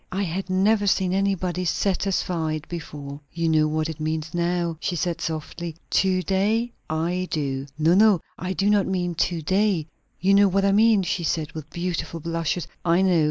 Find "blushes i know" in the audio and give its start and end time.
12.19-13.19